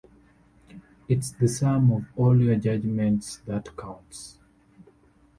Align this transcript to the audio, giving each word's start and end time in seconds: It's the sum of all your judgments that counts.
It's 1.07 1.29
the 1.29 1.47
sum 1.47 1.91
of 1.91 2.05
all 2.17 2.35
your 2.41 2.55
judgments 2.55 3.37
that 3.45 3.77
counts. 3.77 4.39